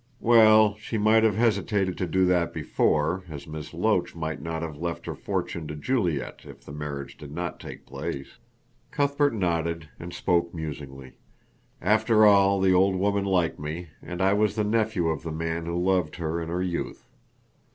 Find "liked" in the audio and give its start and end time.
13.25-13.59